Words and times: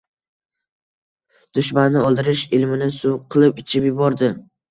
Dushmanni 1.57 2.01
oʻldirish 2.09 2.43
ilmini 2.59 2.89
suv 2.97 3.21
qilib 3.35 3.63
ichib 3.65 3.89
yubordi 3.91 4.31